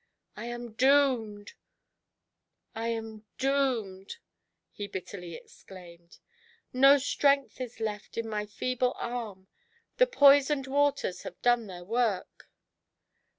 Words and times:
"I 0.35 0.45
am 0.45 0.71
doomed, 0.71 1.53
I 2.73 2.87
am 2.87 3.27
doomed!" 3.37 4.15
he 4.71 4.87
bitterly 4.87 5.35
exclaimed; 5.35 6.17
"no 6.73 6.97
strength 6.97 7.61
is 7.61 7.79
left 7.79 8.17
in 8.17 8.27
my 8.27 8.47
feeble 8.47 8.95
arm, 8.97 9.47
the 9.97 10.07
poisoned 10.07 10.65
waters 10.65 11.21
have 11.21 11.39
done 11.43 11.67
their 11.67 11.83
work." 11.85 12.49